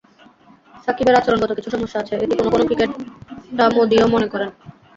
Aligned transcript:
সাকিবের 0.85 1.19
আচরণগত 1.19 1.51
কিছু 1.57 1.69
সমস্যা 1.69 1.97
আছে, 2.01 2.13
এটি 2.15 2.33
কোনো 2.37 2.49
কোনো 2.51 2.63
ক্রিকেটামোদীও 2.67 4.05
মনে 4.13 4.27
করেন। 4.33 4.49